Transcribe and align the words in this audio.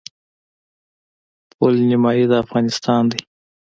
پل 1.57 1.73
نیمايي 1.89 2.25
د 2.31 2.33
افغانستان 2.43 3.01
دی. 3.11 3.19